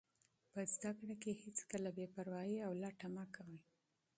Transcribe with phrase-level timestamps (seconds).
[0.51, 3.59] په زده کړه کې هېڅکله بې پروایي او لټي مه کوئ.